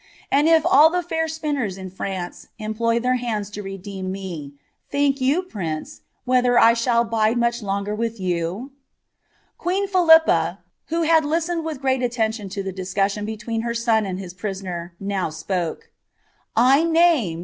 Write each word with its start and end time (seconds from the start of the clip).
And 0.31 0.47
if 0.49 0.65
all 0.65 0.91
ihr 0.95 1.03
fair 1.03 1.27
spinners 1.27 1.77
m 1.77 1.91
France 1.91 2.47
employ 2.57 2.99
their 2.99 3.17
hands 3.17 3.55
lo 3.55 3.61
redeem 3.61 4.11
me, 4.11 4.53
think 4.89 5.21
you. 5.21 5.43
pniir.n, 5.43 5.85
whether 6.25 6.57
I 6.57 6.73
shall 6.73 7.03
bide 7.03 7.37
much 7.37 7.61
longer 7.61 7.93
with 7.93 8.19
you 8.19 8.71
f" 8.73 9.57
Queen 9.59 9.87
Phillppa, 9.87 10.57
who 10.87 11.03
had 11.03 11.23
listened 11.23 11.63
wiili 11.63 11.79
great 11.81 12.01
attention 12.01 12.49
to 12.49 12.63
the 12.63 12.73
diecus 12.73 13.11
Uon 13.15 13.27
fietween 13.27 13.61
her 13.61 13.75
son 13.75 14.07
and 14.07 14.17
his 14.17 14.33
prisoner, 14.33 14.95
now 14.99 15.29
spoke 15.29 15.91
'—"I 16.75 16.83
name." 16.83 17.39